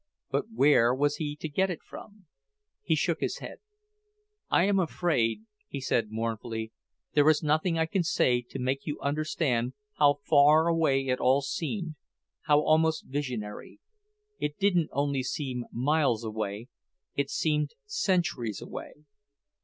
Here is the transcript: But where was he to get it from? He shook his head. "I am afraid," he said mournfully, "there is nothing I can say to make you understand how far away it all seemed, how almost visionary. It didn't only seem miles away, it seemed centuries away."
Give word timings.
But 0.31 0.45
where 0.51 0.95
was 0.95 1.17
he 1.17 1.35
to 1.35 1.47
get 1.47 1.69
it 1.69 1.83
from? 1.87 2.25
He 2.81 2.95
shook 2.95 3.19
his 3.19 3.37
head. 3.37 3.59
"I 4.49 4.63
am 4.63 4.79
afraid," 4.79 5.41
he 5.67 5.79
said 5.79 6.07
mournfully, 6.09 6.71
"there 7.13 7.29
is 7.29 7.43
nothing 7.43 7.77
I 7.77 7.85
can 7.85 8.01
say 8.01 8.41
to 8.49 8.57
make 8.57 8.87
you 8.87 8.99
understand 8.99 9.73
how 9.99 10.15
far 10.23 10.67
away 10.67 11.05
it 11.05 11.19
all 11.19 11.41
seemed, 11.43 11.97
how 12.47 12.61
almost 12.61 13.05
visionary. 13.05 13.79
It 14.39 14.57
didn't 14.57 14.89
only 14.91 15.21
seem 15.21 15.65
miles 15.71 16.23
away, 16.23 16.67
it 17.13 17.29
seemed 17.29 17.75
centuries 17.85 18.59
away." 18.59 19.05